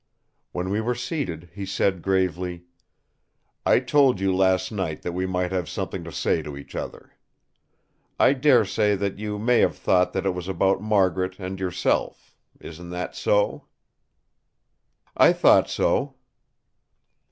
When 0.51 0.71
we 0.71 0.81
were 0.81 0.95
seated, 0.95 1.51
he 1.53 1.63
said 1.63 2.01
gravely: 2.01 2.63
"I 3.67 3.79
told 3.79 4.19
you 4.19 4.35
last 4.35 4.71
night 4.71 5.03
that 5.03 5.11
we 5.11 5.27
might 5.27 5.51
have 5.51 5.69
something 5.69 6.03
to 6.05 6.11
say 6.11 6.41
to 6.41 6.57
each 6.57 6.73
other. 6.75 7.13
I 8.19 8.33
dare 8.33 8.65
say 8.65 8.95
that 8.95 9.19
you 9.19 9.37
may 9.37 9.59
have 9.59 9.77
thought 9.77 10.13
that 10.13 10.25
it 10.25 10.33
was 10.33 10.47
about 10.47 10.81
Margaret 10.81 11.35
and 11.37 11.59
yourself. 11.59 12.35
Isn't 12.59 12.89
that 12.89 13.15
so?" 13.15 13.67
"I 15.15 15.33
thought 15.33 15.69
so." 15.69 16.15